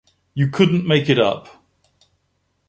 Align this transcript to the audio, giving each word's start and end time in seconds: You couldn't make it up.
You 0.33 0.47
couldn't 0.47 0.87
make 0.87 1.11
it 1.11 1.19
up. 1.19 1.63